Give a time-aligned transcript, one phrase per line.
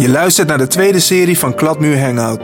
[0.00, 2.40] Je luistert naar de tweede serie van Kladmuur Hangout.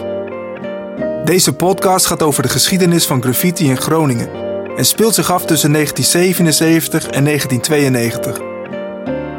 [1.25, 4.29] Deze podcast gaat over de geschiedenis van graffiti in Groningen
[4.76, 8.39] en speelt zich af tussen 1977 en 1992.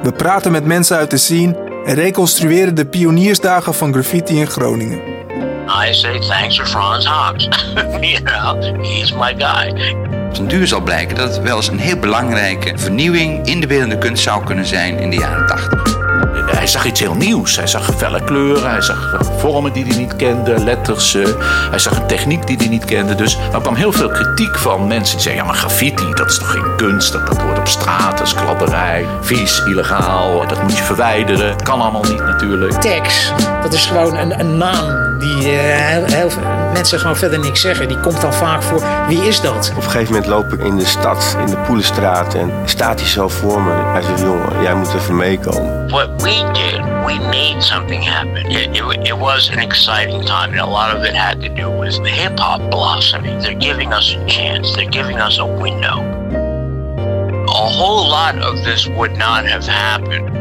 [0.04, 5.02] We praten met mensen uit de scene en reconstrueren de pioniersdagen van graffiti in Groningen.
[5.88, 7.44] I say thanks to Franz Hawks.
[8.02, 9.96] you know, he's my guy.
[10.28, 13.68] Op den duur zal blijken dat het wel eens een heel belangrijke vernieuwing in de
[13.68, 16.07] beeldende kunst zou kunnen zijn in de jaren 80.
[16.46, 17.56] Hij zag iets heel nieuws.
[17.56, 21.16] Hij zag felle kleuren, hij zag vormen die hij niet kende, letters.
[21.16, 21.26] eh,
[21.70, 23.16] hij zag een techniek die hij niet kende.
[23.16, 26.38] Dus er kwam heel veel kritiek van mensen die zeiden: ja, maar graffiti, dat is
[26.38, 27.12] toch geen kunst?
[27.12, 31.52] Dat, dat hoort op straat, dat is kladderij, vies, illegaal, dat moet je verwijderen.
[31.52, 32.74] Dat kan allemaal niet natuurlijk.
[32.74, 33.34] Tex,
[33.70, 36.42] dat is gewoon een, een naam die eh, heel, heel veel
[36.74, 37.88] mensen gewoon verder niks zeggen.
[37.88, 38.82] Die komt dan vaak voor.
[39.08, 39.70] Wie is dat?
[39.70, 43.10] Op een gegeven moment loop ik in de stad, in de Poelenstraat en staat hij
[43.10, 43.72] zo voor me.
[43.72, 45.90] Hij zegt, jongen, jij moet even meekomen.
[45.90, 48.46] What we did, we made something happen.
[48.50, 51.80] It, it, it was an exciting time, and a lot of it had to do
[51.80, 53.42] with hip hop blossoming.
[53.42, 56.16] They're giving us a chance, they're giving us a window.
[57.48, 60.38] A whole lot of this would not have happened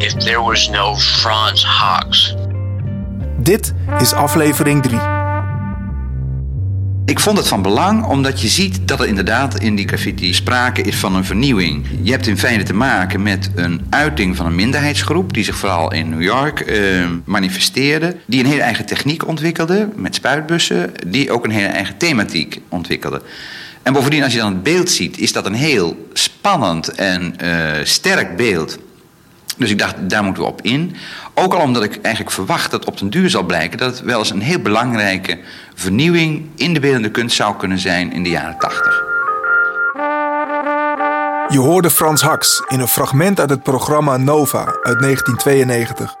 [0.00, 2.37] if there was no Franz Hawks.
[3.48, 4.98] Dit is aflevering 3.
[7.04, 10.82] Ik vond het van belang omdat je ziet dat er inderdaad in die graffiti sprake
[10.82, 11.86] is van een vernieuwing.
[12.02, 15.92] Je hebt in feite te maken met een uiting van een minderheidsgroep die zich vooral
[15.92, 18.16] in New York eh, manifesteerde.
[18.26, 23.22] Die een hele eigen techniek ontwikkelde met spuitbussen, die ook een hele eigen thematiek ontwikkelde.
[23.82, 27.84] En bovendien, als je dan het beeld ziet, is dat een heel spannend en eh,
[27.84, 28.78] sterk beeld.
[29.58, 30.96] Dus ik dacht, daar moeten we op in.
[31.34, 34.18] Ook al omdat ik eigenlijk verwacht dat op den duur zal blijken dat het wel
[34.18, 35.38] eens een heel belangrijke
[35.74, 39.06] vernieuwing in de beeldende kunst zou kunnen zijn in de jaren 80.
[41.48, 46.14] Je hoorde Frans Haks in een fragment uit het programma Nova uit 1992.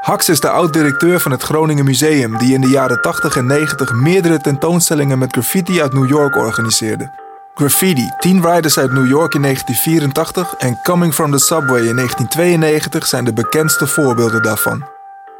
[0.00, 3.92] Haks is de oud-directeur van het Groningen Museum die in de jaren 80 en 90
[3.92, 7.23] meerdere tentoonstellingen met graffiti uit New York organiseerde.
[7.56, 13.06] Graffiti, Teen Riders uit New York in 1984 en Coming from the Subway in 1992
[13.06, 14.88] zijn de bekendste voorbeelden daarvan.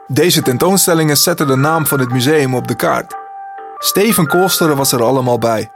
[0.06, 3.14] Deze tentoonstellingen zetten de naam van het museum op de kaart.
[3.78, 5.70] Steven Koolsteren was er allemaal bij.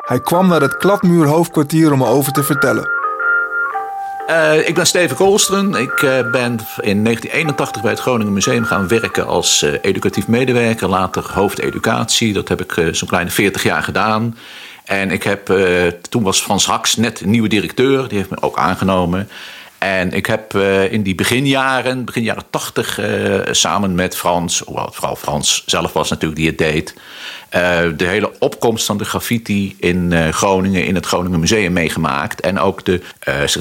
[0.00, 2.88] Hij kwam naar het Kladmuur hoofdkwartier om erover te vertellen.
[4.26, 5.74] Eh, ik ben Steven Koolsteren.
[5.74, 10.88] Ik eh, ben in 1981 bij het Groningen Museum gaan werken als eh, educatief medewerker.
[10.88, 12.32] Later hoofdeducatie.
[12.32, 14.36] Dat heb ik zo'n kleine 40 jaar gedaan.
[14.88, 18.08] En ik heb, eh, toen was Frans Haks net nieuwe directeur.
[18.08, 19.28] Die heeft me ook aangenomen.
[19.78, 24.88] En ik heb eh, in die beginjaren, begin jaren 80, eh, samen met Frans, hoewel
[24.92, 26.94] vooral Frans zelf was natuurlijk die het deed,
[27.98, 32.40] de hele opkomst van de graffiti in Groningen, in het Groningen Museum meegemaakt.
[32.40, 33.00] En ook de,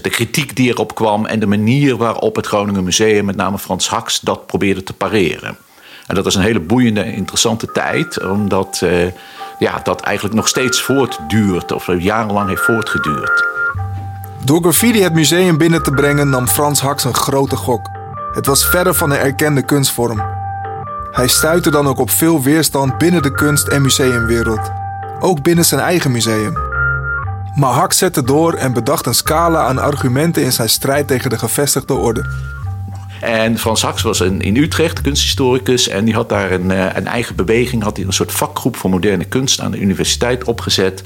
[0.02, 3.90] de kritiek die erop kwam en de manier waarop het Groningen Museum, met name Frans
[3.90, 5.58] Haks, dat probeerde te pareren.
[6.08, 9.12] En dat was een hele boeiende en interessante tijd, omdat eh,
[9.60, 13.46] ja, dat eigenlijk nog steeds voortduurt, of jarenlang heeft voortgeduurd.
[14.44, 17.90] Door graffiti het museum binnen te brengen nam Frans Haks een grote gok.
[18.34, 20.22] Het was verre van een erkende kunstvorm.
[21.12, 24.72] Hij stuitte dan ook op veel weerstand binnen de kunst- en museumwereld.
[25.20, 26.58] Ook binnen zijn eigen museum.
[27.56, 31.38] Maar Haks zette door en bedacht een scala aan argumenten in zijn strijd tegen de
[31.38, 32.26] gevestigde orde.
[33.22, 35.88] En Frans Haks was een, in Utrecht kunsthistoricus.
[35.88, 37.84] En die had daar een, eh, een eigen beweging.
[37.84, 41.02] Had hij een soort vakgroep voor moderne kunst aan de universiteit opgezet.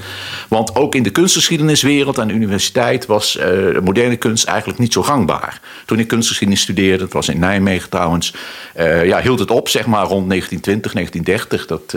[0.48, 3.48] Want ook in de kunstgeschiedeniswereld aan de universiteit was eh,
[3.84, 5.60] moderne kunst eigenlijk niet zo gangbaar.
[5.86, 8.34] Toen ik kunstgeschiedenis studeerde, dat was in Nijmegen trouwens.
[8.74, 11.66] eh, ja, hield het op zeg maar rond 1920, 1930.
[11.66, 11.96] Dat,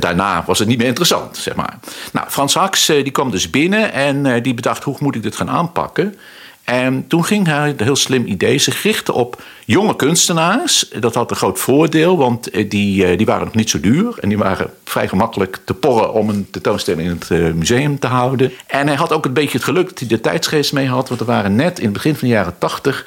[0.00, 1.78] daarna was het niet meer interessant, zeg maar.
[2.12, 5.50] Nou, Frans Haks die kwam dus binnen en die bedacht hoe moet ik dit gaan
[5.50, 6.14] aanpakken.
[6.64, 10.88] En toen ging hij, een heel slim idee, zich richten op jonge kunstenaars.
[11.00, 14.14] Dat had een groot voordeel, want eh, die, eh, die waren nog niet zo duur.
[14.20, 18.06] En die waren vrij gemakkelijk te porren om een tentoonstelling in het eh, museum te
[18.06, 18.52] houden.
[18.66, 21.08] En hij had ook een beetje het geluk dat hij de tijdsgeest mee had.
[21.08, 23.06] Want er waren net in het begin van de jaren tachtig...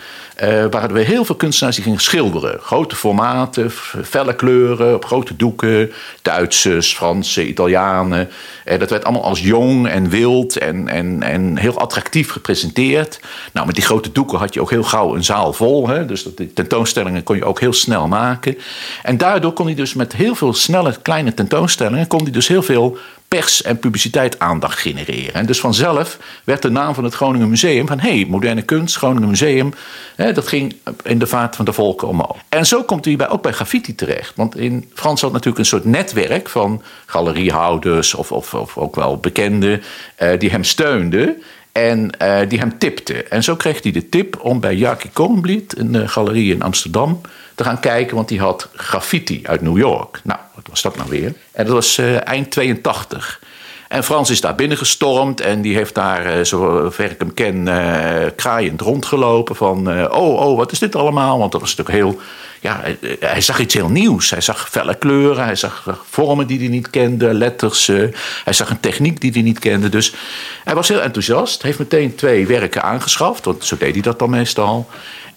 [0.69, 2.59] waren er heel veel kunstenaars die gingen schilderen.
[2.61, 3.71] Grote formaten,
[4.03, 5.91] felle kleuren, op grote doeken.
[6.21, 8.29] Duitsers, Fransen, Italianen.
[8.63, 13.19] Eh, dat werd allemaal als jong en wild en, en, en heel attractief gepresenteerd.
[13.53, 15.87] Nou, met die grote doeken had je ook heel gauw een zaal vol.
[15.87, 16.05] Hè?
[16.05, 18.57] Dus die tentoonstellingen kon je ook heel snel maken.
[19.03, 22.07] En daardoor kon hij dus met heel veel snelle kleine tentoonstellingen...
[22.07, 25.33] kon hij dus heel veel pers- en publiciteit aandacht genereren.
[25.33, 27.87] En dus vanzelf werd de naam van het Groningen Museum...
[27.87, 29.73] van hé, hey, moderne kunst, Groningen Museum...
[30.15, 32.37] Hè, dat ging in de vaart van de volken omhoog.
[32.49, 34.35] En zo komt hij bij, ook bij graffiti terecht.
[34.35, 38.13] Want in Frans had natuurlijk een soort netwerk van galeriehouders...
[38.13, 39.81] of, of, of ook wel bekenden
[40.15, 41.41] eh, die hem steunden...
[41.71, 43.23] En eh, die hem tipte.
[43.23, 47.21] En zo kreeg hij de tip om bij Jaki Kornbliet, een galerie in Amsterdam,
[47.55, 48.15] te gaan kijken.
[48.15, 50.21] Want die had graffiti uit New York.
[50.23, 50.39] Nou,
[50.69, 51.33] was dat nou weer?
[51.51, 53.39] En dat was eind 82.
[53.87, 58.29] En Frans is daar binnengestormd en die heeft daar, uh, zover ik hem ken, uh,
[58.35, 59.55] kraaiend rondgelopen.
[59.55, 61.39] Van, oh, oh, wat is dit allemaal?
[61.39, 62.21] Want dat was natuurlijk heel,
[62.59, 62.81] ja,
[63.19, 64.29] hij zag iets heel nieuws.
[64.29, 67.87] Hij zag felle kleuren, hij zag vormen die hij niet kende, letters.
[68.43, 69.89] hij zag een techniek die hij niet kende.
[69.89, 70.13] Dus
[70.63, 74.29] hij was heel enthousiast, heeft meteen twee werken aangeschaft, want zo deed hij dat dan
[74.29, 74.89] meestal.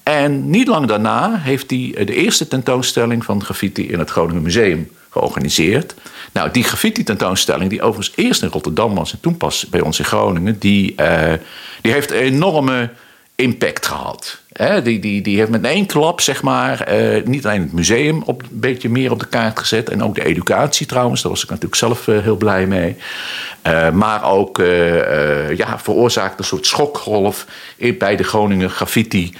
[0.02, 4.90] En niet lang daarna heeft hij de eerste tentoonstelling van graffiti in het Groningen Museum
[5.10, 5.94] georganiseerd.
[6.32, 10.04] Nou, die graffiti-tentoonstelling, die overigens eerst in Rotterdam was en toen pas bij ons in
[10.04, 11.32] Groningen, die, uh,
[11.80, 12.90] die heeft een enorme
[13.34, 14.40] impact gehad.
[14.82, 18.42] die, die, die heeft met één klap, zeg maar, uh, niet alleen het museum op,
[18.42, 19.90] een beetje meer op de kaart gezet.
[19.90, 22.96] En ook de educatie trouwens, daar was ik natuurlijk zelf uh, heel blij mee.
[23.92, 24.58] Maar ook
[25.56, 27.46] ja, veroorzaakt een soort schokgolf
[27.98, 29.34] bij de Groningen graffiti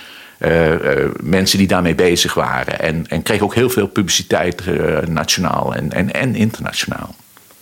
[1.22, 2.80] mensen die daarmee bezig waren.
[2.80, 7.14] En, en kreeg ook heel veel publiciteit, uh, nationaal en, en, en internationaal.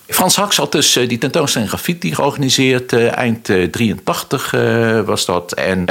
[0.07, 2.93] Frans Haks had dus die tentoonstelling graffiti georganiseerd.
[2.93, 4.51] eind 83
[5.05, 5.53] was dat.
[5.53, 5.85] En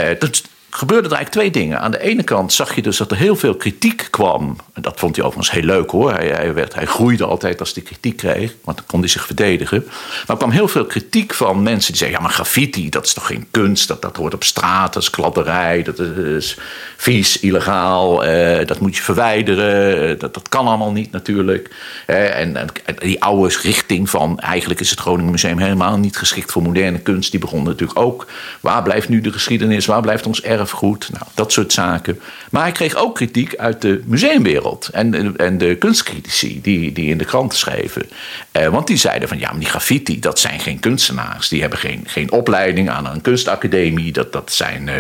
[0.78, 1.80] gebeurden er eigenlijk twee dingen.
[1.80, 4.56] Aan de ene kant zag je dus dat er heel veel kritiek kwam.
[4.74, 6.14] En dat vond hij overigens heel leuk hoor.
[6.14, 9.26] Hij, hij, werd, hij groeide altijd als hij kritiek kreeg, want dan kon hij zich
[9.26, 9.84] verdedigen.
[9.86, 13.14] Maar er kwam heel veel kritiek van mensen die zeiden: ja, maar graffiti, dat is
[13.14, 13.88] toch geen kunst?
[13.88, 16.58] Dat, dat hoort op straat, dat is kladderij, dat is
[16.98, 20.10] vies, illegaal, eh, dat moet je verwijderen.
[20.10, 21.76] Eh, dat, dat kan allemaal niet natuurlijk.
[22.06, 26.52] Eh, en, en, die oude richting van eigenlijk is het Groningen Museum helemaal niet geschikt
[26.52, 28.28] voor moderne kunst, die begon natuurlijk ook.
[28.60, 29.86] Waar blijft nu de geschiedenis?
[29.86, 30.67] Waar blijft ons erf?
[30.68, 32.20] Erfgoed, nou, dat soort zaken.
[32.52, 37.18] Maar hij kreeg ook kritiek uit de museumwereld en, en de kunstcritici die, die in
[37.18, 38.10] de kranten schreven.
[38.52, 41.48] Eh, want die zeiden van ja, maar die graffiti, dat zijn geen kunstenaars.
[41.48, 44.12] Die hebben geen, geen opleiding aan een kunstacademie.
[44.12, 44.94] Dat, dat zijn uh,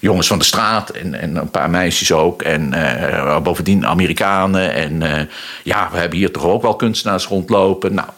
[0.00, 2.42] jongens van de straat en, en een paar meisjes ook.
[2.42, 4.74] En uh, bovendien Amerikanen.
[4.74, 5.20] En uh,
[5.62, 7.94] ja, we hebben hier toch ook wel kunstenaars rondlopen.
[7.94, 8.08] Nou,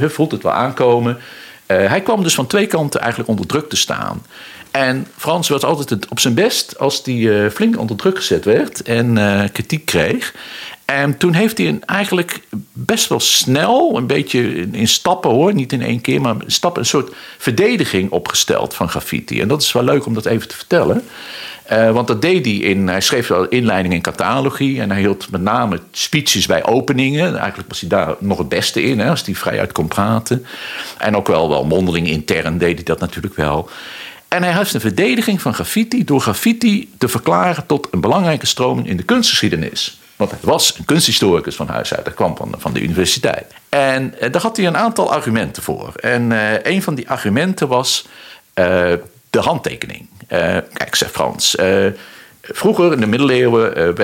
[0.00, 1.18] je voelt het wel aankomen.
[1.66, 4.22] hij kwam dus van twee kanten eigenlijk onder druk te staan.
[4.72, 8.82] En Frans was altijd op zijn best als hij uh, flink onder druk gezet werd
[8.82, 10.34] en uh, kritiek kreeg.
[10.84, 12.40] En toen heeft hij eigenlijk
[12.72, 16.88] best wel snel, een beetje in, stappen hoor, niet in één keer, maar stappen, een
[16.88, 19.40] soort verdediging opgesteld van graffiti.
[19.40, 21.02] En dat is wel leuk om dat even te vertellen.
[21.72, 25.30] Uh, want dat deed hij in, hij schreef wel inleidingen in catalogie en hij hield
[25.30, 27.36] met name speeches bij openingen.
[27.36, 30.46] Eigenlijk was hij daar nog het beste in, hè, als hij vrijuit kon praten.
[30.98, 33.70] En ook wel, wel mondeling intern deed hij dat natuurlijk wel.
[34.32, 38.88] En hij heeft een verdediging van graffiti door graffiti te verklaren tot een belangrijke stroming
[38.88, 40.00] in de kunstgeschiedenis.
[40.16, 43.54] Want hij was een kunsthistoricus van huis uit, hij kwam van, de universiteit.
[43.68, 45.92] En eh, daar had hij een aantal argumenten voor.
[45.94, 48.06] En uh, een van die argumenten was
[48.54, 48.64] uh,
[49.30, 50.08] de handtekening.
[50.72, 51.56] kijk, zegt Frans.
[52.42, 53.96] Vroeger in de middeleeuwen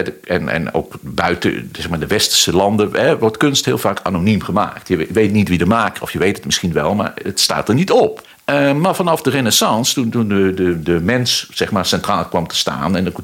[0.48, 4.88] en ook buiten zeg maar, de westerse landen wordt kunst heel vaak anoniem gemaakt.
[4.88, 7.69] Je weet niet wie de maker, of je weet het misschien wel, maar het staat
[7.69, 8.26] er niet op.
[8.50, 12.47] Uh, maar vanaf de renaissance, toen, toen de, de, de mens zeg maar, centraal kwam
[12.47, 12.97] te staan...
[12.97, 13.15] en het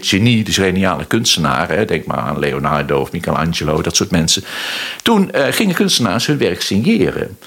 [0.00, 1.68] genie, de geniale kunstenaar...
[1.68, 4.44] Hè, denk maar aan Leonardo of Michelangelo, dat soort mensen...
[5.02, 7.38] toen uh, gingen kunstenaars hun werk signeren.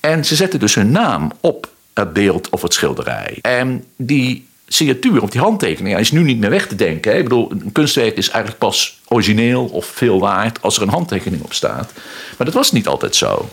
[0.00, 3.38] En ze zetten dus hun naam op het beeld of het schilderij.
[3.40, 7.12] En die signatuur of die handtekening is nu niet meer weg te denken.
[7.12, 7.18] Hè.
[7.18, 10.62] Ik bedoel, een kunstwerk is eigenlijk pas origineel of veel waard...
[10.62, 11.92] als er een handtekening op staat.
[12.36, 13.48] Maar dat was niet altijd zo.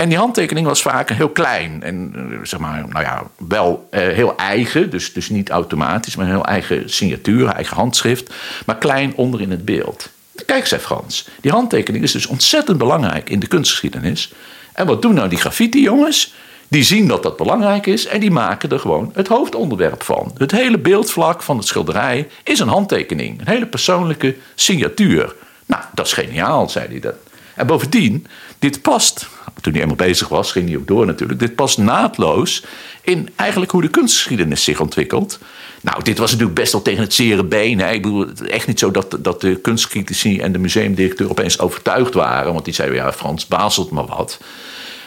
[0.00, 1.82] En die handtekening was vaak heel klein.
[1.82, 4.90] En eh, zeg maar, nou ja, wel eh, heel eigen.
[4.90, 8.34] Dus, dus niet automatisch, maar een heel eigen signatuur, eigen handschrift.
[8.66, 10.10] Maar klein onder in het beeld.
[10.46, 11.28] Kijk, zei Frans.
[11.40, 14.32] Die handtekening is dus ontzettend belangrijk in de kunstgeschiedenis.
[14.72, 16.34] En wat doen nou die graffiti-jongens?
[16.68, 20.32] Die zien dat dat belangrijk is en die maken er gewoon het hoofdonderwerp van.
[20.36, 23.40] Het hele beeldvlak van het schilderij is een handtekening.
[23.40, 25.34] Een hele persoonlijke signatuur.
[25.66, 27.14] Nou, dat is geniaal, zei hij dat.
[27.54, 28.26] En bovendien,
[28.58, 29.28] dit past
[29.60, 31.38] toen hij eenmaal bezig was, ging hij ook door natuurlijk.
[31.38, 32.64] Dit past naadloos
[33.02, 35.38] in eigenlijk hoe de kunstgeschiedenis zich ontwikkelt.
[35.80, 37.80] Nou, dit was natuurlijk best wel tegen het zere been.
[37.80, 37.90] Hè.
[37.90, 42.52] Ik bedoel, echt niet zo dat, dat de kunstcritici en de museumdirecteur opeens overtuigd waren.
[42.52, 44.38] Want die zeiden, ja, Frans bazelt maar wat.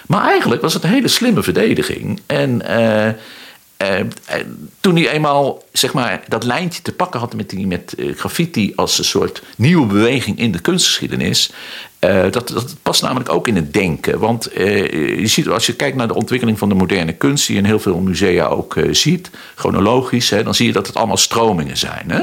[0.07, 2.21] Maar eigenlijk was het een hele slimme verdediging.
[2.25, 4.05] En uh, uh,
[4.79, 8.97] toen hij eenmaal zeg maar, dat lijntje te pakken had met, die, met graffiti als
[8.97, 11.51] een soort nieuwe beweging in de kunstgeschiedenis.
[12.31, 14.19] Dat, dat past namelijk ook in het denken.
[14.19, 17.61] Want je ziet, als je kijkt naar de ontwikkeling van de moderne kunst, die je
[17.61, 21.77] in heel veel musea ook ziet, chronologisch, hè, dan zie je dat het allemaal stromingen
[21.77, 22.03] zijn.
[22.07, 22.19] Hè?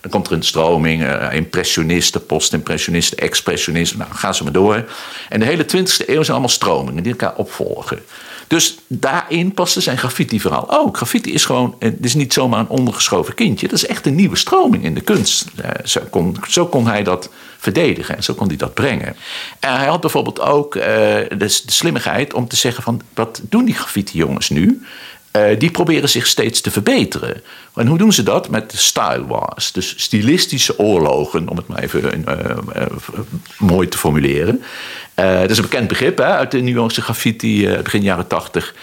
[0.00, 3.98] Dan komt er een stroming, impressionisten, postimpressionisten, expressionisten.
[3.98, 4.84] Nou, gaan ze maar door.
[5.28, 7.98] En de hele 20e eeuw zijn allemaal stromingen die elkaar opvolgen.
[8.46, 10.96] Dus daarin paste zijn graffiti-verhaal ook.
[10.96, 13.68] Graffiti is gewoon, het is niet zomaar een ondergeschoven kindje.
[13.68, 15.44] Dat is echt een nieuwe stroming in de kunst.
[15.84, 19.16] Zo kon, zo kon hij dat verdedigen en zo kon hij dat brengen.
[19.60, 23.00] En hij had bijvoorbeeld ook de, de slimmigheid om te zeggen van...
[23.14, 24.82] wat doen die graffiti-jongens nu?
[25.32, 27.42] Uh, die proberen zich steeds te verbeteren.
[27.74, 28.48] En hoe doen ze dat?
[28.48, 29.72] Met style wars.
[29.72, 32.24] Dus stilistische oorlogen, om het maar even
[33.58, 34.62] mooi te formuleren.
[35.16, 38.74] Dat is een bekend begrip hè, uit de New Yorkse graffiti begin jaren tachtig.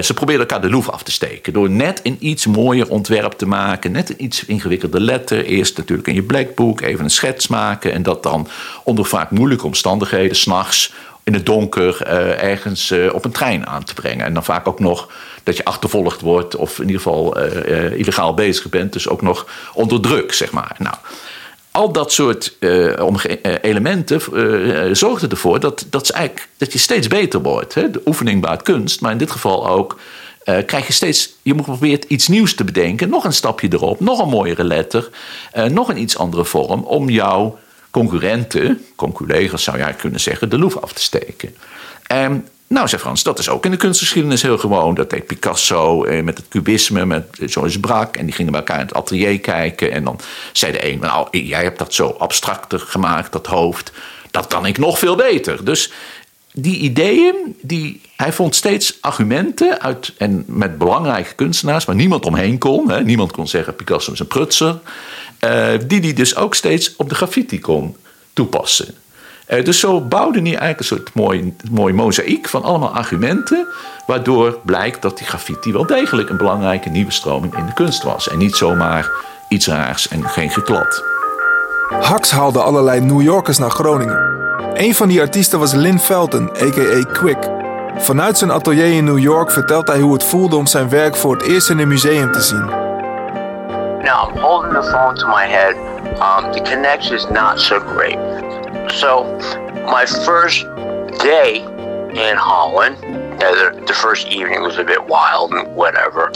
[0.00, 1.52] ze proberen elkaar de loef af te steken.
[1.52, 3.92] Door net een iets mooier ontwerp te maken.
[3.92, 5.44] Net een iets ingewikkelde letter.
[5.44, 7.92] Eerst natuurlijk in je blackbook even een schets maken.
[7.92, 8.48] En dat dan
[8.84, 10.92] onder vaak moeilijke omstandigheden, s'nachts
[11.24, 12.02] in het donker
[12.36, 14.26] ergens op een trein aan te brengen.
[14.26, 15.08] En dan vaak ook nog
[15.42, 18.92] dat je achtervolgd wordt of in ieder geval uh, uh, illegaal bezig bent.
[18.92, 20.76] Dus ook nog onder druk, zeg maar.
[20.78, 20.94] Nou,
[21.70, 22.92] al dat soort uh,
[23.62, 24.20] elementen
[24.96, 27.74] zorgden ervoor dat, dat, eigenlijk, dat je steeds beter wordt.
[27.74, 27.90] Hè?
[27.90, 29.98] De oefening baart kunst, maar in dit geval ook
[30.66, 33.08] krijg je steeds, je moet proberen iets nieuws te bedenken.
[33.08, 35.08] Nog een stapje erop, nog een mooiere letter,
[35.70, 37.58] nog een iets andere vorm om jouw
[37.90, 41.54] concurrenten, conculega's zou jij kunnen zeggen, de loef af te steken.
[42.06, 44.94] En nou, zei Frans, dat is ook in de kunstgeschiedenis heel gewoon.
[44.94, 48.16] Dat deed Picasso eh, met het cubisme, met Joyce Brak.
[48.16, 49.92] En die gingen bij elkaar in het atelier kijken.
[49.92, 50.18] En dan
[50.52, 53.92] zei de een, nou, jij hebt dat zo abstracter gemaakt, dat hoofd.
[54.30, 55.64] Dat kan ik nog veel beter.
[55.64, 55.92] Dus
[56.52, 62.58] die ideeën, die, hij vond steeds argumenten uit, en met belangrijke kunstenaars, waar niemand omheen
[62.58, 62.90] kon.
[62.90, 64.78] Hè, niemand kon zeggen Picasso is een prutser.
[65.44, 67.96] Uh, die hij dus ook steeds op de graffiti kon
[68.32, 68.94] toepassen.
[69.50, 73.66] Uh, dus zo bouwde hij eigenlijk een soort mooi, mooi mozaïek van allemaal argumenten.
[74.06, 78.28] Waardoor blijkt dat die graffiti wel degelijk een belangrijke nieuwe stroming in de kunst was.
[78.28, 79.10] En niet zomaar
[79.48, 81.04] iets raars en geen geklad.
[82.00, 84.38] Hax haalde allerlei New Yorkers naar Groningen.
[84.74, 87.12] Een van die artiesten was Lynn Felton, a.k.a.
[87.12, 87.48] Quick.
[87.96, 91.36] Vanuit zijn atelier in New York vertelt hij hoe het voelde om zijn werk voor
[91.36, 92.64] het eerst in een museum te zien.
[94.04, 95.74] Now I'm holding the phone to my head.
[96.04, 98.18] Um, the connection is not so great.
[98.94, 99.24] So,
[99.86, 100.64] my first
[101.22, 102.96] day in Holland,
[103.42, 106.32] uh, the, the first evening was a bit wild and whatever.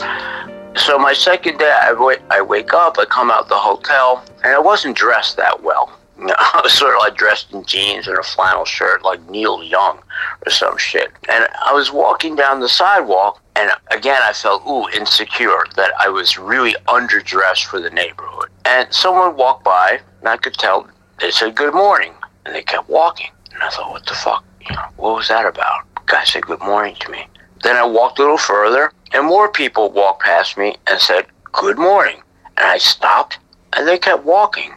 [0.77, 4.55] So, my second day, I, w- I wake up, I come out the hotel, and
[4.55, 5.99] I wasn't dressed that well.
[6.19, 9.99] I was sort of like dressed in jeans and a flannel shirt, like Neil Young
[10.47, 11.11] or some shit.
[11.29, 16.09] And I was walking down the sidewalk, and again, I felt, ooh, insecure that I
[16.09, 18.49] was really underdressed for the neighborhood.
[18.65, 20.89] And someone walked by, and I could tell
[21.21, 22.13] they said, Good morning
[22.45, 23.31] and they kept walking.
[23.53, 24.45] And I thought, what the fuck?
[24.61, 25.83] You know, what was that about?
[26.07, 27.27] Guy said good morning to me.
[27.63, 31.79] Then I walked a little further, and more people walked past me and said good
[31.79, 32.23] morning.
[32.57, 33.39] And I stopped,
[33.73, 34.73] and they kept walking.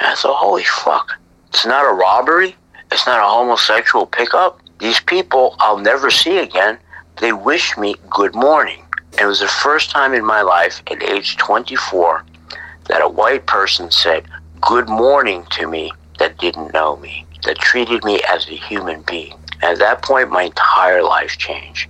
[0.00, 1.12] And I thought, holy fuck,
[1.48, 2.56] it's not a robbery.
[2.90, 4.60] It's not a homosexual pickup.
[4.78, 6.78] These people I'll never see again,
[7.20, 8.84] they wish me good morning.
[9.12, 12.24] And it was the first time in my life at age 24
[12.88, 14.26] that a white person said
[14.60, 15.92] good morning to me
[16.38, 19.34] didn't know me, that treated me as a human being.
[19.62, 21.88] And at that point, my entire life changed.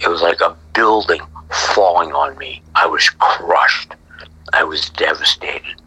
[0.00, 1.20] It was like a building
[1.50, 2.62] falling on me.
[2.74, 3.94] I was crushed.
[4.52, 5.80] I was devastated.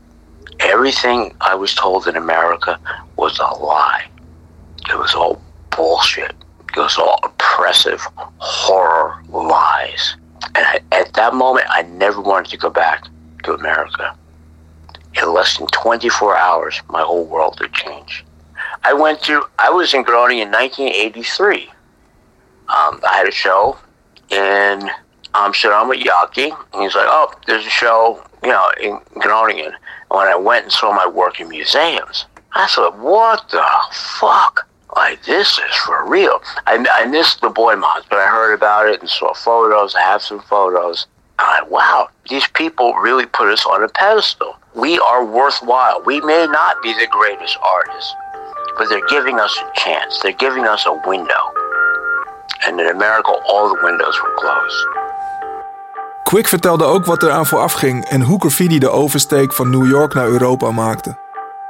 [0.60, 2.80] Everything I was told in America
[3.16, 4.06] was a lie.
[4.90, 5.42] It was all
[5.76, 6.36] bullshit.
[6.76, 8.02] It was all oppressive,
[8.38, 10.16] horror lies.
[10.56, 13.06] And I, at that moment, I never wanted to go back
[13.44, 14.16] to America
[15.22, 18.24] in less than 24 hours, my whole world had changed.
[18.84, 21.70] I went to, I was in Groningen in 1983.
[22.70, 23.78] Um, I had a show
[24.30, 24.90] in
[25.34, 26.56] Amsterdam with Yaki.
[26.74, 29.66] And he's like, oh, there's a show, you know, in Groningen.
[29.66, 29.76] And
[30.10, 34.68] when I went and saw my work in museums, I thought, what the fuck?
[34.96, 36.42] Like, this is for real.
[36.66, 39.96] I, I missed the boy mods, but I heard about it and saw photos.
[39.96, 41.08] I have some photos.
[41.38, 44.58] I'm like, wow, these people really put us on a pedestal.
[44.76, 46.02] We are worthwhile.
[46.06, 48.14] We may not be the greatest artists,
[48.78, 50.20] but they're giving us a chance.
[50.22, 51.44] They're giving us a window.
[52.66, 54.88] And in America, all the windows were closed.
[56.24, 59.90] Quick vertelde ook wat er aan vooraf ging en hoe graffiti de oversteek van New
[59.90, 61.18] York naar Europa maakte.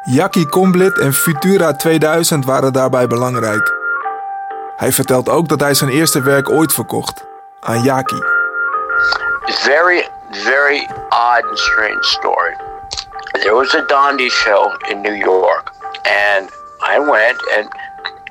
[0.03, 3.75] Jackie Comblit en Futura 2000 waren daarbij belangrijk.
[4.75, 7.25] Hij vertelt ook dat hij zijn eerste werk ooit verkocht
[7.59, 8.23] aan Jackie.
[9.43, 10.07] Very,
[10.43, 12.53] very odd and strange story.
[13.43, 15.73] there was a Dondi show in New York,
[16.05, 16.49] and
[16.83, 17.69] I went, and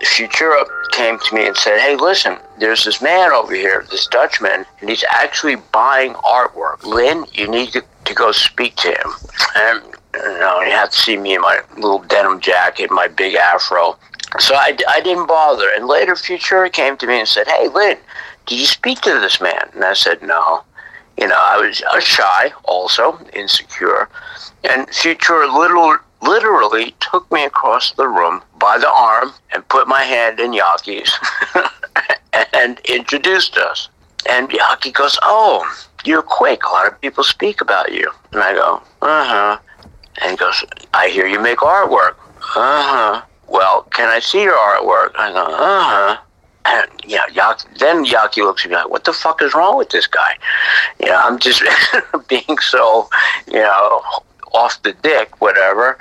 [0.04, 4.66] Futura came to me and said, "Hey, listen, there's this man over here, this Dutchman,
[4.80, 6.82] and he's actually buying artwork.
[6.84, 9.10] Lynn, you need to, to go speak to him."
[9.56, 9.82] And
[10.14, 13.98] you know, you have to see me in my little denim jacket, my big afro.
[14.38, 15.68] So I, I didn't bother.
[15.74, 17.98] And later, Futura came to me and said, "Hey, Lynn,
[18.46, 19.70] Did you speak to this man?
[19.74, 20.62] And I said, No.
[21.18, 24.08] You know, I was, shy, also insecure.
[24.64, 30.02] And Futura little, literally took me across the room by the arm and put my
[30.02, 31.12] hand in Yaki's
[32.52, 33.88] and introduced us.
[34.28, 35.64] And Yaki goes, Oh,
[36.04, 36.64] you're quick.
[36.64, 38.10] A lot of people speak about you.
[38.32, 39.58] And I go, Uh huh.
[40.20, 42.16] And he goes, I hear you make artwork.
[42.54, 43.22] Uh huh.
[43.48, 45.12] Well, can I see your artwork?
[45.16, 46.16] I go, uh huh.
[46.68, 47.22] And yeah,
[47.78, 50.36] then Yaki looks at me like, "What the fuck is wrong with this guy?"
[50.98, 51.62] You know, I'm just
[52.28, 53.08] being so,
[53.46, 54.02] you know,
[54.52, 55.98] off the dick, whatever.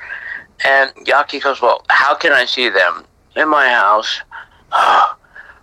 [0.65, 3.05] And Yaki goes, "Well, how can I see them
[3.35, 4.21] in my house?"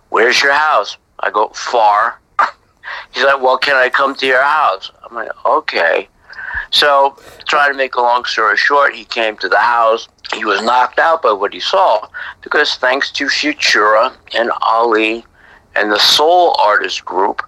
[0.09, 0.97] Where's your house?
[1.19, 2.19] I go far.
[3.11, 6.07] He's like, "Well, can I come to your house?" I'm like, "Okay."
[6.71, 10.07] So, trying to make a long story short, he came to the house.
[10.33, 12.07] He was knocked out by what he saw
[12.41, 15.25] because, thanks to Futura and Ali
[15.75, 17.43] and the Soul Artist Group,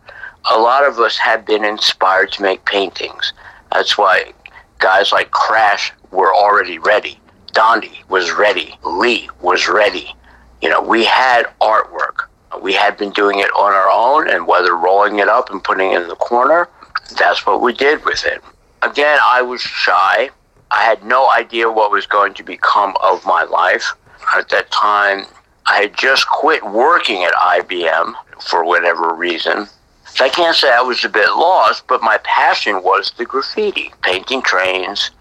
[0.52, 3.34] a lot of us had been inspired to make paintings.
[3.72, 4.34] That's why
[4.80, 7.20] guys like Crash were already ready.
[7.54, 8.78] Dondi was ready.
[8.84, 10.14] Lee was ready.
[10.62, 12.28] You know, we had artwork.
[12.62, 15.92] We had been doing it on our own, and whether rolling it up and putting
[15.92, 16.70] it in the corner,
[17.18, 18.42] that's what we did with it.
[18.82, 20.30] Again, I was shy.
[20.72, 23.94] I had no idea what was going to become of my life.
[24.36, 25.26] At that time,
[25.68, 29.68] I had just quit working at IBM for whatever reason.
[30.06, 33.94] So I can't say I was a bit lost, but my passion was the graffiti,
[34.02, 35.12] painting trains.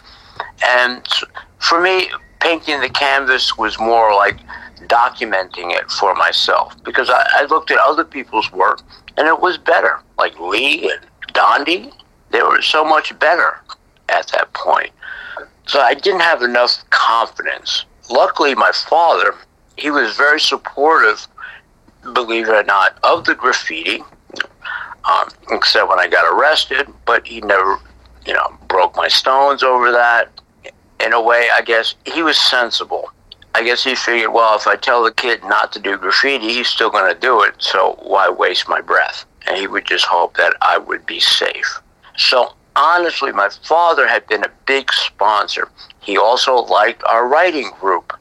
[0.65, 1.07] And
[1.59, 4.39] for me, painting the canvas was more like
[4.87, 8.81] documenting it for myself because I, I looked at other people's work
[9.17, 10.01] and it was better.
[10.19, 11.01] Like Lee and
[11.33, 11.93] Dondi,
[12.35, 13.61] they were so much better
[14.09, 14.91] at that point.
[15.67, 17.85] So I didn't have enough confidence.
[18.11, 19.37] Luckily, my father,
[19.77, 21.27] he was very supportive,
[22.13, 24.03] believe it or not, of the graffiti,
[25.05, 27.79] um, except when I got arrested, but he never,
[28.27, 30.29] you know, broke my stones over that.
[31.05, 33.11] In a way, I guess he was sensible.
[33.55, 36.69] I guess he figured, well, if I tell the kid not to do graffiti, he's
[36.69, 39.25] still going to do it, so why waste my breath?
[39.47, 41.81] And he would just hope that I would be safe.
[42.17, 45.71] So honestly, my father had been a big sponsor.
[46.01, 48.13] He also liked our writing group.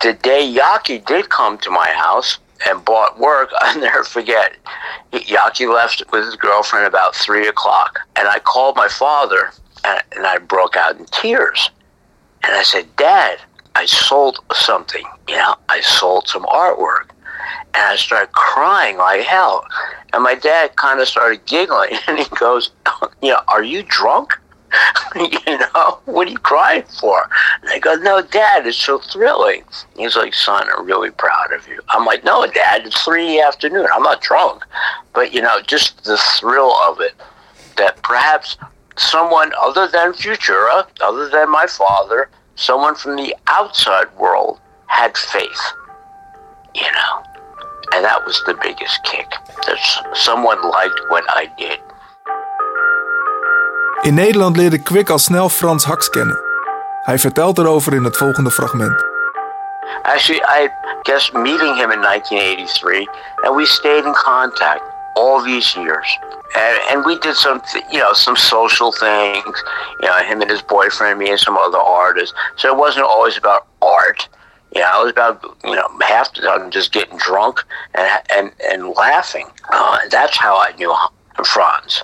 [0.00, 4.56] The day Yaki did come to my house and bought work, I'll never forget.
[5.12, 9.52] Yaki left with his girlfriend about three o'clock, and I called my father
[9.84, 11.70] and, and I broke out in tears.
[12.42, 13.38] And I said, Dad,
[13.74, 15.04] I sold something.
[15.28, 17.10] You know, I sold some artwork.
[17.74, 19.66] And I started crying like hell.
[20.12, 22.70] And my dad kind of started giggling and he goes,
[23.22, 24.38] You know, are you drunk?
[25.16, 27.28] you know, what are you crying for?
[27.62, 29.64] And I go, No, Dad, it's so thrilling.
[29.96, 31.80] He's like, Son, I'm really proud of you.
[31.88, 33.86] I'm like, No, Dad, it's three in the afternoon.
[33.92, 34.64] I'm not drunk.
[35.14, 37.14] But, you know, just the thrill of it
[37.76, 38.56] that perhaps
[38.96, 45.60] someone other than Futura, other than my father, someone from the outside world had faith,
[46.74, 47.35] you know.
[47.94, 49.28] And that was the biggest kick.
[49.66, 49.78] That
[50.12, 51.80] someone liked what I did.
[54.02, 56.44] In Nederland leerde Quick al snel Frans Haks kennen.
[57.02, 59.04] Hij vertelt erover in het volgende fragment.
[60.02, 60.68] Actually, I
[61.02, 63.08] guess meeting him in 1983,
[63.42, 64.82] and we stayed in contact
[65.14, 66.18] all these years.
[66.54, 69.64] And, and we did some, you know, some social things,
[70.00, 72.34] you know, him and his boyfriend, me and some other artists.
[72.56, 73.66] So it wasn't always about
[74.80, 78.88] know, it was about, you know, half the time just getting drunk and, and, and
[78.90, 79.46] laughing.
[79.70, 80.94] Uh, that's how I knew
[81.44, 82.02] Franz.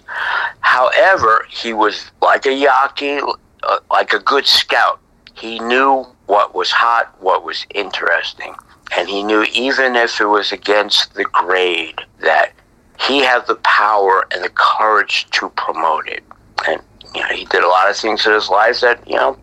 [0.60, 3.20] However, he was like a Yaki,
[3.62, 5.00] uh, like a good scout.
[5.34, 8.54] He knew what was hot, what was interesting.
[8.96, 12.52] And he knew even if it was against the grade that
[13.00, 16.22] he had the power and the courage to promote it.
[16.66, 16.80] And
[17.14, 19.36] you know, he did a lot of things in his life that you know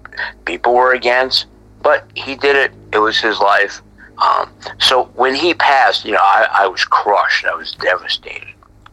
[0.46, 1.46] people were against,
[1.82, 2.72] but he did it.
[2.94, 3.82] It was his life.
[4.18, 7.46] Um, so when he passed, you know, I, I was crushed.
[7.46, 8.48] I was devastated.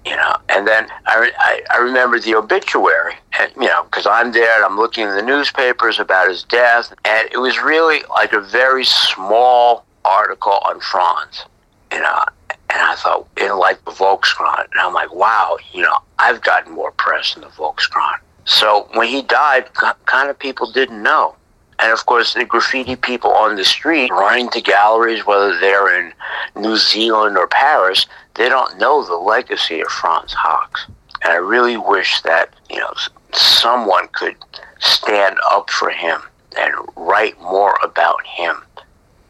[0.04, 4.30] You know, and then I, I, I remember the obituary, and, you know, because I'm
[4.30, 8.32] there and I'm looking in the newspapers about his death, and it was really like
[8.32, 11.46] a very small article on Franz.
[11.90, 12.20] You know,
[12.50, 16.72] and I thought, in like the Volkskrant, and I'm like, wow, you know, I've gotten
[16.72, 18.20] more press than the Volkskrant.
[18.44, 21.34] So when he died, kind of people didn't know.
[21.78, 26.12] And of course, the graffiti people on the street running to galleries, whether they're in
[26.54, 30.86] New Zealand or Paris, they don't know the legacy of Franz Hawks.
[31.22, 32.92] And I really wish that, you know,
[33.32, 34.36] someone could
[34.78, 36.20] stand up for him
[36.56, 38.56] and write more about him.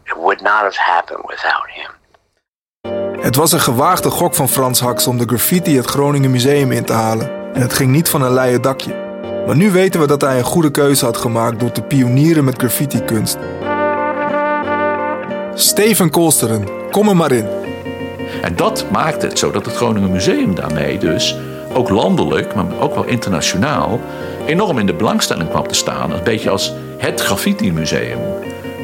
[0.07, 1.91] It would not have happened without him.
[3.21, 6.85] Het was een gewaagde gok van Frans Haks om de graffiti het Groningen Museum in
[6.85, 7.55] te halen.
[7.55, 9.06] En het ging niet van een leien dakje.
[9.47, 12.59] Maar nu weten we dat hij een goede keuze had gemaakt door te pionieren met
[12.59, 13.39] graffiti-kunst.
[15.55, 17.47] Steven Kolsteren, kom er maar in.
[18.43, 21.37] En dat maakte het zo dat het Groningen Museum daarmee dus
[21.73, 24.01] ook landelijk, maar ook wel internationaal,
[24.47, 26.13] enorm in de belangstelling kwam te staan.
[26.13, 28.19] Een beetje als het graffiti-museum.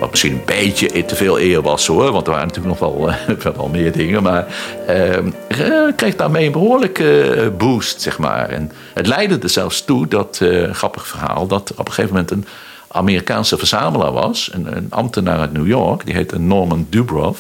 [0.03, 3.11] Wat misschien een beetje te veel eer was hoor, want er waren natuurlijk nog wel,
[3.65, 4.23] uh, meer dingen.
[4.23, 4.47] Maar
[4.88, 8.49] uh, kreeg daarmee een behoorlijke boost, zeg maar.
[8.49, 10.41] En het leidde er zelfs toe dat,
[10.73, 12.45] grappig verhaal, dat op een gegeven moment een
[12.88, 14.51] Amerikaanse verzamelaar was.
[14.53, 17.37] Een, een ambtenaar uit New York, die heette Norman Dubrow.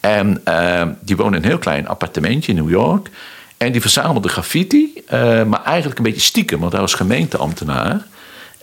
[0.00, 3.10] En uh, die woonde in een heel klein appartementje in New York.
[3.56, 5.02] En die verzamelde graffiti,
[5.46, 8.06] maar eigenlijk een beetje stiekem, want hij was gemeenteambtenaar.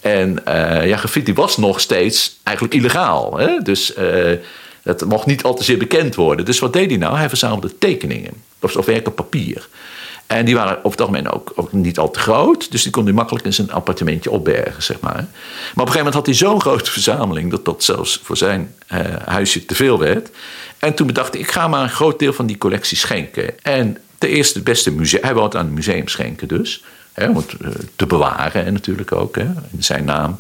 [0.02, 3.38] En uh, ja, graffiti was nog steeds eigenlijk illegaal.
[3.38, 3.58] Hè?
[3.62, 3.94] Dus
[4.84, 6.46] dat mocht niet al te zeer bekend worden.
[6.46, 7.18] Dus wat deed hij nou?
[7.18, 9.68] Hij verzamelde tekeningen, of, of werk op papier.
[10.28, 12.72] En die waren over het algemeen ook, ook, niet al te groot.
[12.72, 15.14] Dus die kon hij makkelijk in zijn appartementje opbergen, zeg maar.
[15.14, 15.28] Maar op
[15.72, 17.52] een gegeven moment had hij zo'n grote verzameling...
[17.52, 20.30] dat dat zelfs voor zijn uh, huisje te veel werd.
[20.80, 23.64] En toen bedacht ik, ik ga maar een groot deel van die collectie schenken.
[23.64, 25.24] En de eerste beste museum...
[25.24, 26.84] Hij wou het aan het museum schenken dus.
[27.20, 30.36] Hè, om het uh, te bewaren en natuurlijk ook, hè, in zijn naam.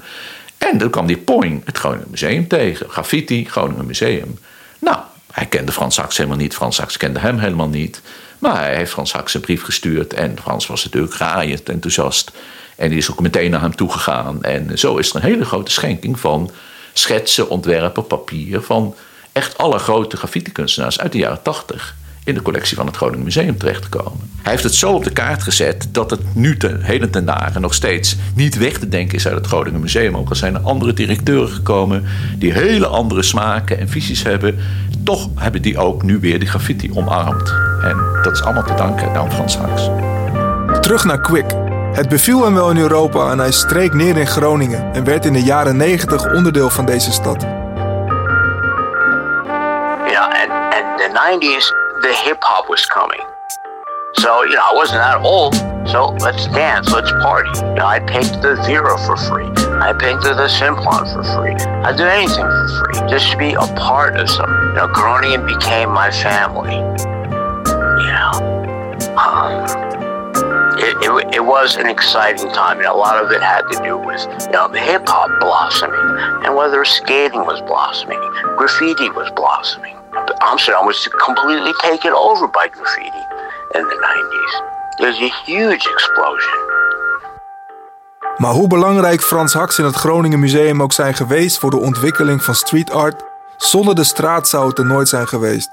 [0.57, 2.89] En toen kwam die Poing, het Groningen Museum, tegen.
[2.89, 4.39] Graffiti, Groningen Museum.
[4.79, 4.97] Nou,
[5.31, 6.55] hij kende Frans Saks helemaal niet.
[6.55, 8.01] Frans Saks kende hem helemaal niet.
[8.39, 10.13] Maar hij heeft Frans Haks een brief gestuurd.
[10.13, 12.31] En Frans was natuurlijk raaiend enthousiast.
[12.75, 14.43] En die is ook meteen naar hem toegegaan.
[14.43, 16.51] En zo is er een hele grote schenking van
[16.93, 18.61] schetsen, ontwerpen, papier.
[18.61, 18.95] van
[19.31, 21.95] echt alle grote graffiti-kunstenaars uit de jaren tachtig.
[22.27, 24.19] In de collectie van het Groningen Museum terechtgekomen.
[24.41, 27.61] Hij heeft het zo op de kaart gezet dat het nu ten heden ten dagen
[27.61, 30.17] nog steeds niet weg te denken is uit het Groningen Museum.
[30.17, 32.03] Ook al zijn er andere directeuren gekomen
[32.37, 34.59] die hele andere smaken en visies hebben,
[35.03, 37.53] toch hebben die ook nu weer die graffiti omarmd.
[37.81, 39.89] En dat is allemaal te danken aan Frans Haks.
[40.81, 41.55] Terug naar Quick.
[41.93, 45.33] Het beviel hem wel in Europa en hij streek neer in Groningen en werd in
[45.33, 47.43] de jaren 90 onderdeel van deze stad.
[50.37, 53.19] And, and the 90s, the hip hop was coming.
[54.19, 55.55] So, you know, I wasn't that old.
[55.87, 57.49] So let's dance, let's party.
[57.59, 59.47] You know, I painted the Vera for free.
[59.79, 61.55] I painted the Simplon for free.
[61.85, 63.09] I do anything for free.
[63.09, 64.53] Just to be a part of something.
[64.75, 66.75] You know, became my family.
[66.75, 68.47] You know,
[69.17, 69.65] um,
[70.77, 73.97] it, it, it, was an exciting time, and a lot of it had to do
[73.97, 78.19] with you know hip hop blossoming, and whether skating was blossoming,
[78.57, 79.96] graffiti was blossoming.
[80.33, 83.23] Amsterdam was completely taken over by graffiti
[83.71, 84.53] in the 90s.
[84.97, 86.57] There's a huge explosion.
[88.37, 92.43] Maar hoe belangrijk Frans Haks in het Groningen Museum ook zijn geweest voor de ontwikkeling
[92.43, 93.23] van street art,
[93.57, 95.69] zonder de straat zou het er nooit zijn geweest.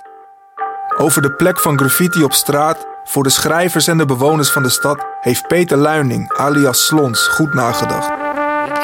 [0.96, 4.68] Over de plek van graffiti op straat voor de schrijvers en de bewoners van de
[4.68, 8.23] stad heeft Peter Luining, alias Slons, goed nagedacht.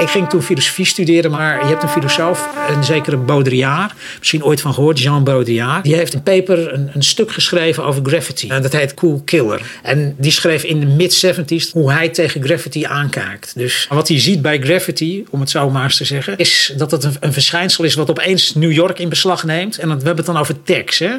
[0.00, 4.60] Ik ging toen filosofie studeren, maar je hebt een filosoof, een zekere Baudrillard, misschien ooit
[4.60, 5.84] van gehoord, Jean Baudrillard.
[5.84, 8.48] Die heeft een paper, een, een stuk geschreven over graffiti.
[8.48, 9.60] En dat heet Cool Killer.
[9.82, 13.52] En die schreef in de mid-70s hoe hij tegen graffiti aankijkt.
[13.56, 16.90] Dus wat hij ziet bij graffiti, om het zo maar eens te zeggen, is dat
[16.90, 19.78] het een, een verschijnsel is wat opeens New York in beslag neemt.
[19.78, 21.12] En we hebben het dan over tags, hè,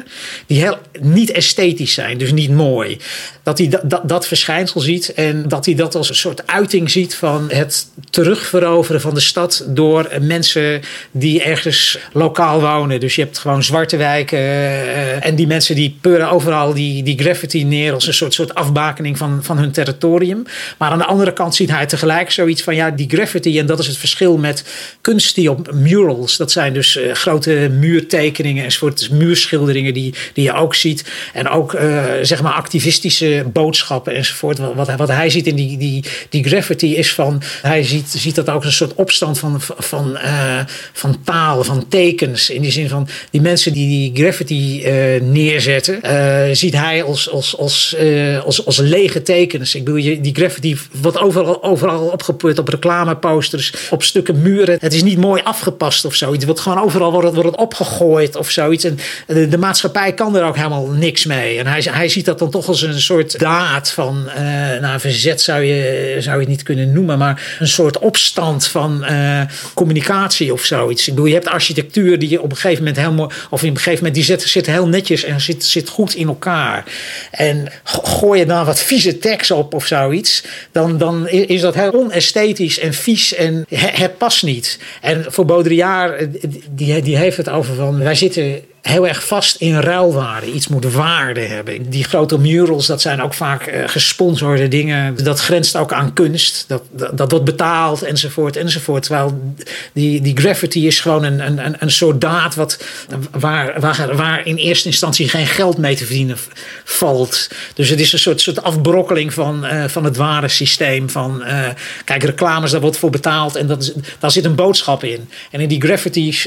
[0.46, 2.98] die heel niet esthetisch zijn, dus niet mooi.
[3.42, 6.90] Dat hij dat, dat, dat verschijnsel ziet en dat hij dat als een soort uiting
[6.90, 7.86] ziet van het
[8.72, 10.80] terugveroveren van de stad door mensen
[11.10, 13.00] die ergens lokaal wonen.
[13.00, 17.18] Dus je hebt gewoon zwarte wijken uh, en die mensen die peuren overal die, die
[17.18, 20.44] graffiti neer als een soort, soort afbakening van, van hun territorium.
[20.78, 23.78] Maar aan de andere kant ziet hij tegelijk zoiets van ja, die graffiti en dat
[23.78, 24.64] is het verschil met
[25.00, 26.36] kunst die op murals.
[26.36, 31.04] Dat zijn dus uh, grote muurtekeningen enzovoort, dus muurschilderingen die, die je ook ziet.
[31.32, 34.58] En ook uh, zeg maar activistische boodschappen enzovoort.
[34.58, 38.50] Wat, wat hij ziet in die, die, die graffiti is van, hij ziet, ziet dat
[38.50, 40.60] ook een soort opstand van, van, uh,
[40.92, 42.50] van taal, van tekens.
[42.50, 47.30] In die zin van die mensen die die graffiti uh, neerzetten, uh, ziet hij als,
[47.30, 49.74] als, als, als, lege tekens.
[49.74, 54.76] Ik bedoel, die graffiti wordt overal, overal opgeput op reclameposters, op stukken muren.
[54.80, 56.36] Het is niet mooi afgepast of zoiets.
[56.36, 58.84] Het wordt gewoon overal wordt wordt opgegooid of zoiets.
[58.84, 61.58] En de, de maatschappij kan er ook helemaal niks mee.
[61.58, 64.30] En hij, hij ziet dat dan toch als een soort daad van,
[64.80, 69.04] nou, verzet zou je, zou je het niet kunnen noemen, maar een soort opstand van
[69.10, 69.40] uh,
[69.74, 71.08] communicatie of zoiets.
[71.08, 73.76] Ik bedoel, je hebt architectuur die je op een gegeven moment mooi, of op een
[73.76, 76.84] gegeven moment die zit, zit heel netjes en zit, zit goed in elkaar.
[77.30, 81.92] En gooi je dan wat vieze tekst op of zoiets, dan, dan is dat heel
[81.92, 84.78] onesthetisch en vies en het past niet.
[85.00, 86.26] En voor Baudrillard,
[86.70, 90.52] die, die heeft het over van, wij zitten heel erg vast in ruilwaarde.
[90.52, 91.90] Iets moet waarde hebben.
[91.90, 95.24] Die grote murals, dat zijn ook vaak uh, gesponsorde dingen.
[95.24, 96.64] Dat grenst ook aan kunst.
[96.68, 99.02] Dat, dat, wordt betaald enzovoort enzovoort.
[99.02, 99.54] Terwijl
[99.92, 102.84] die, die graffiti is gewoon een, een, een soort daad wat,
[103.30, 106.36] waar, waar, waar in eerste instantie geen geld mee te verdienen
[106.84, 107.48] valt.
[107.74, 111.10] Dus het is een soort, soort afbrokkeling van, uh, van het ware systeem.
[111.10, 111.68] Van, uh,
[112.04, 115.30] kijk, reclames, daar wordt voor betaald en dat is, daar zit een boodschap in.
[115.50, 116.46] En in die graffitis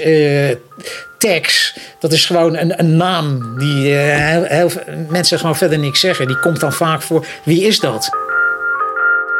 [1.99, 4.69] dat is gewoon een, een naam die heel, heel,
[5.09, 6.27] mensen gewoon verder niks zeggen.
[6.27, 7.25] Die komt dan vaak voor.
[7.43, 8.09] Wie is dat?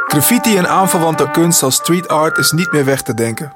[0.06, 3.54] Graffiti en aanverwante kunst als street art is niet meer weg te denken.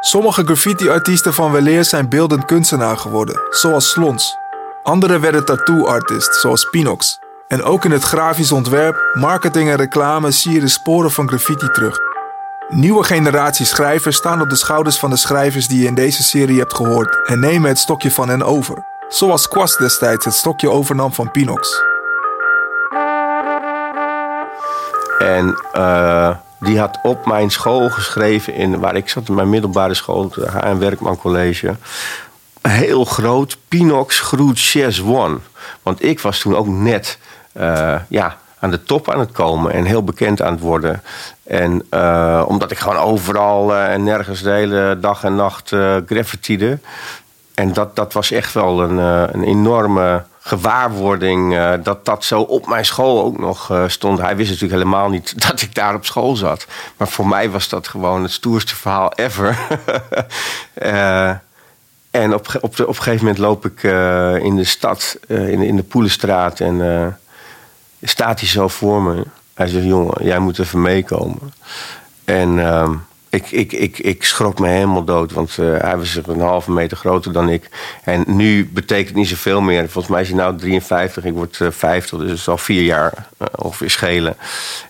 [0.00, 4.36] Sommige graffiti-artiesten van weleer zijn beeldend kunstenaar geworden, zoals Slons.
[4.82, 7.18] Anderen werden tattoo-artist, zoals Pinox.
[7.48, 11.68] En ook in het grafisch ontwerp, marketing en reclame zie je de sporen van graffiti
[11.68, 12.11] terug.
[12.74, 16.58] Nieuwe generatie schrijvers staan op de schouders van de schrijvers die je in deze serie
[16.58, 18.84] hebt gehoord en nemen het stokje van hen over.
[19.08, 21.82] Zoals Quast destijds het stokje overnam van Pinox.
[25.18, 29.94] En uh, die had op mijn school geschreven, in, waar ik zat in mijn middelbare
[29.94, 30.78] school, het H.N.
[30.78, 31.76] Werkman College.
[32.62, 35.38] Heel groot, Pinox groet Chess One.
[35.82, 37.18] Want ik was toen ook net
[37.56, 41.02] uh, ja, aan de top aan het komen en heel bekend aan het worden.
[41.42, 45.96] En uh, omdat ik gewoon overal uh, en nergens de hele dag en nacht uh,
[46.06, 46.78] graffitiede.
[47.54, 48.96] En dat, dat was echt wel een,
[49.34, 54.18] een enorme gewaarwording dat dat zo op mijn school ook nog stond.
[54.18, 56.66] Hij wist natuurlijk helemaal niet dat ik daar op school zat.
[56.96, 59.58] Maar voor mij was dat gewoon het stoerste verhaal ever.
[62.10, 63.82] en op, op, de, op een gegeven moment loop ik
[64.42, 66.60] in de stad, in, in de Poelenstraat.
[66.60, 66.80] En
[68.02, 69.24] staat hij zo voor me.
[69.54, 71.52] Hij zegt, jongen, jij moet even meekomen.
[72.24, 72.90] En uh,
[73.28, 76.96] ik, ik, ik, ik schrok me helemaal dood, want uh, hij was een halve meter
[76.96, 77.68] groter dan ik.
[78.04, 79.88] En nu betekent niet zoveel meer.
[79.88, 82.82] Volgens mij is hij nou 53, ik word uh, 50, dus het is al vier
[82.82, 84.36] jaar uh, ongeveer schelen.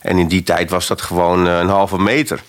[0.01, 2.43] En in die tijd was dat gewoon een halve meter.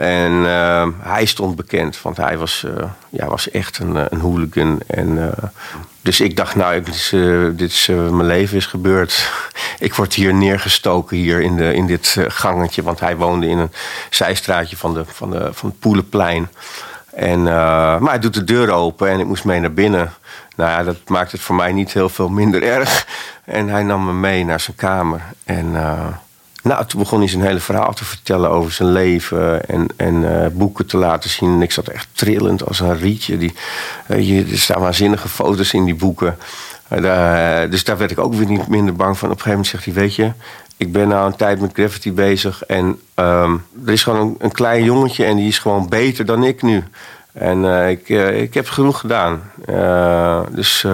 [0.00, 4.80] En uh, hij stond bekend, want hij was, uh, ja, was echt een, een hooligan.
[4.86, 5.34] En,
[6.02, 7.08] dus ik dacht, nou, dit is,
[7.56, 9.30] dit is mijn leven is gebeurd.
[9.78, 12.82] ik word hier neergestoken hier in, de, in dit gangetje.
[12.82, 13.72] Want hij woonde in een
[14.10, 16.48] zijstraatje van, de, van, de, van het Poelenplein.
[17.14, 20.12] En, maar hij doet de deur open en ik moest mee naar binnen.
[20.56, 23.06] Nou ja, dat maakt het voor mij niet heel veel minder erg.
[23.44, 25.20] En hij nam me mee naar zijn kamer.
[25.44, 25.74] En...
[26.62, 30.46] Nou, toen begon hij zijn hele verhaal te vertellen over zijn leven en, en uh,
[30.52, 31.54] boeken te laten zien.
[31.54, 33.38] En ik zat echt trillend als een rietje.
[33.38, 33.54] Die,
[34.06, 36.36] uh, er staan waanzinnige foto's in die boeken.
[36.92, 39.30] Uh, dus daar werd ik ook weer niet minder bang van.
[39.30, 40.32] Op een gegeven moment zegt hij, weet je,
[40.76, 42.64] ik ben nou een tijd met graffiti bezig.
[42.64, 46.44] En um, er is gewoon een, een, klein jongetje en die is gewoon beter dan
[46.44, 46.84] ik nu.
[47.32, 49.42] En ik, ik heb genoeg gedaan.
[50.50, 50.84] dus,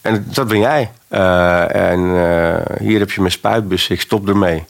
[0.00, 0.90] en dat ben jij.
[1.10, 4.64] Uh, en uh, hier heb je mijn spuitbus, ik stop ermee.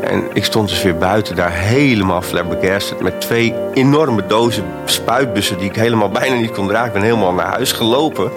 [0.00, 5.68] En ik stond dus weer buiten daar helemaal flabbergasted met twee enorme dozen spuitbussen die
[5.68, 6.86] ik helemaal bijna niet kon dragen.
[6.86, 8.30] Ik ben helemaal naar huis gelopen.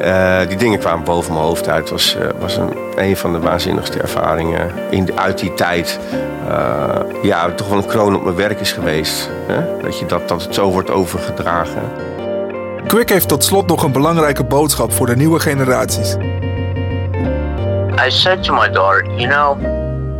[0.00, 1.82] Uh, die dingen kwamen boven mijn hoofd uit.
[1.82, 5.98] Het was, was een, een van de waanzinnigste ervaringen in, uit die tijd.
[7.22, 9.30] ja, toch wel een kroon op mijn werk is geweest.
[9.46, 9.82] Hè?
[9.82, 11.82] Dat, je dat, dat het zo wordt overgedragen.
[12.86, 16.16] Quick heeft tot slot nog een belangrijke boodschap voor de nieuwe generaties.
[18.06, 19.56] I said to my daughter, you know,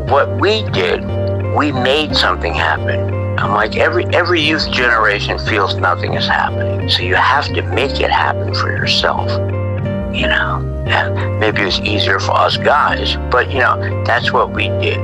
[0.07, 1.05] what we did,
[1.57, 3.15] we made something happen.
[3.39, 8.01] I'm like every every youth generation feels nothing is happening, so you have to make
[8.01, 9.31] it happen for yourself.
[10.13, 10.61] You know,
[11.39, 14.99] maybe it's easier for us guys, but you know that's what we did.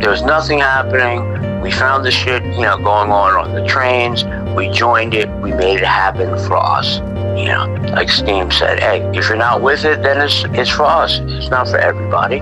[0.00, 1.60] There was nothing happening.
[1.62, 4.24] We found the shit, you know, going on on the trains.
[4.56, 5.28] We joined it.
[5.42, 6.96] We made it happen for us.
[7.38, 10.84] You know, like Steam said, hey, if you're not with it, then it's it's for
[10.84, 11.20] us.
[11.24, 12.40] It's not for everybody.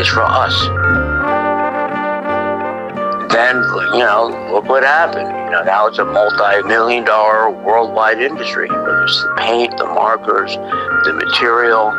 [0.00, 0.54] It's for us.
[3.30, 3.56] Then
[3.92, 5.28] you know, look what happened.
[5.28, 8.68] You know, now it's a multi-million dollar worldwide industry.
[8.70, 10.56] It's the paint, the markers,
[11.04, 11.92] the material.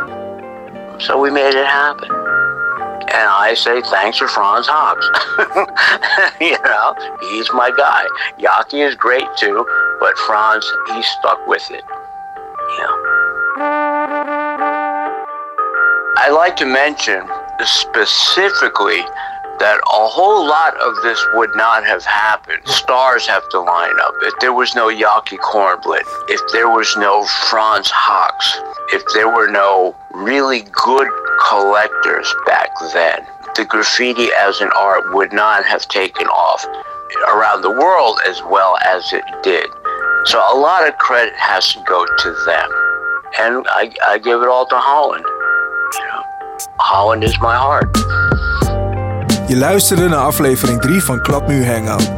[0.99, 2.30] So we made it happen.
[3.13, 5.05] And I say thanks to Franz Hawks.
[6.39, 8.05] you know, he's my guy.
[8.39, 9.65] Yaki is great too,
[9.99, 11.83] but Franz, he stuck with it.
[12.79, 13.11] Yeah.
[16.17, 17.27] I like to mention
[17.65, 19.01] specifically
[19.61, 22.67] that a whole lot of this would not have happened.
[22.67, 24.15] Stars have to line up.
[24.23, 28.57] If there was no Yaki Kornblit, if there was no Franz Hawks,
[28.91, 31.07] if there were no really good
[31.47, 33.21] collectors back then,
[33.55, 36.65] the graffiti as an art would not have taken off
[37.29, 39.69] around the world as well as it did.
[40.25, 42.69] So a lot of credit has to go to them.
[43.37, 45.25] and I, I give it all to Holland.
[45.25, 46.23] You know,
[46.79, 47.95] Holland is my heart.
[49.51, 52.11] Je luisterde naar aflevering 3 van Kladmuur Hangout.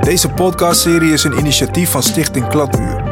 [0.00, 3.02] Deze podcastserie is een initiatief van Stichting Kladmuur.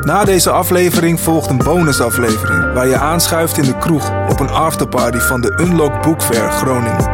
[0.00, 5.18] Na deze aflevering volgt een bonusaflevering waar je aanschuift in de kroeg op een afterparty
[5.18, 7.10] van de Unlock Book Fair Groningen.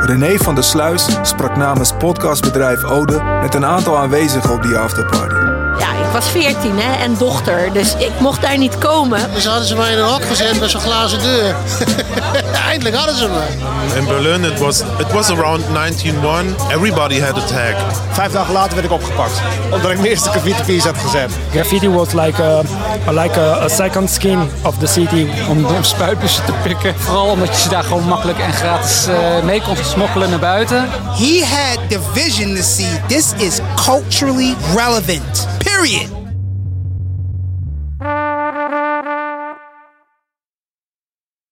[0.00, 5.34] René van der Sluis sprak namens podcastbedrijf Ode met een aantal aanwezigen op die afterparty.
[5.78, 9.20] Ja, ik was 14 hè, en dochter, dus ik mocht daar niet komen.
[9.34, 11.54] Dus hadden ze mij in een hok gezet met zo'n glazen deur.
[12.70, 13.96] Eindelijk hadden ze me.
[13.96, 16.54] In Berlin, it was it was around 1901.
[16.70, 17.74] Everybody had a tag.
[18.12, 19.42] Vijf dagen later werd ik opgepakt.
[19.64, 21.30] Omdat ik mijn eerste graffiti piece had gezet.
[21.50, 22.62] Graffiti was like a,
[23.06, 25.26] like a, a second skin of the city.
[25.48, 26.94] Om, om spuitbussen te pikken.
[26.98, 30.88] Vooral omdat je ze daar gewoon makkelijk en gratis uh, mee kon smokkelen naar buiten.
[31.18, 35.48] He had the vision to see this is culturally relevant.
[35.58, 36.21] Period.